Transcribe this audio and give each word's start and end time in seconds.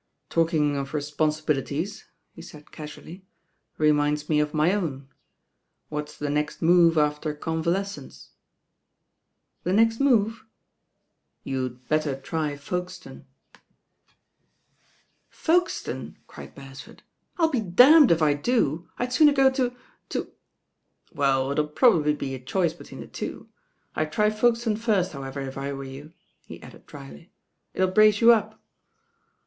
^^ 0.25 0.29
"Talking 0.29 0.75
of 0.77 0.95
responsibilities," 0.95 2.05
he 2.33 2.41
said 2.41 2.65
casuaUy, 2.71 3.21
rcmmds 3.77 4.29
me 4.29 4.39
of 4.39 4.51
my 4.51 4.73
own. 4.73 5.07
What's 5.89 6.17
the 6.17 6.31
next 6.31 6.59
move 6.59 6.97
after 6.97 7.35
conv^alesccnce?" 7.35 8.29
"The 9.63 9.73
next 9.73 9.99
move?" 9.99 10.43
"You'd 11.43 11.87
better 11.87 12.19
try 12.19 12.57
Folkestone."«) 12.57 13.25
.1 13.59 13.59
LOST 13.59 13.59
DAYS 13.59 14.15
AND 14.15 14.15
THE 14.15 15.29
DOCIt)B 15.29 15.29
M 15.29 16.05
"Folkeitonel" 16.07 16.15
cried 16.25 16.55
Bcretford, 16.55 16.99
"I'M 17.37 17.51
be 17.51 17.59
damned 17.61 18.09
if 18.09 18.23
I 18.23 18.33
do. 18.33 18.89
I'd 18.97 19.13
sooner 19.13 19.33
go 19.33 19.51
to— 19.51 19.75
to" 20.09 20.23
T.J'^t'" 21.13 21.75
probably 21.75 22.15
be 22.15 22.33
a 22.33 22.39
choice 22.39 22.73
between 22.73 23.01
the 23.01 23.07
two. 23.07 23.49
I 23.95 24.05
d 24.05 24.09
try 24.09 24.31
Folkcrtone 24.31 24.79
firtt, 24.79 25.11
however, 25.13 25.41
if 25.41 25.59
I 25.59 25.71
were 25.73 25.83
you." 25.83 26.13
he 26.47 26.59
added 26.63 26.87
drily. 26.87 27.29
"It'U 27.75 27.85
brace 27.85 28.19
you 28.19 28.31
up." 28.33 28.59